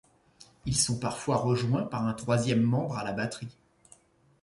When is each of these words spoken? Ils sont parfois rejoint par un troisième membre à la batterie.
Ils 0.65 0.75
sont 0.75 0.97
parfois 0.99 1.35
rejoint 1.37 1.83
par 1.83 2.07
un 2.07 2.15
troisième 2.15 2.61
membre 2.63 2.97
à 2.97 3.03
la 3.03 3.13
batterie. 3.13 3.55